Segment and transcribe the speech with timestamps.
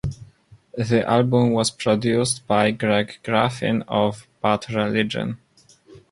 [0.79, 5.37] The album was produced by Greg Graffin of Bad Religion.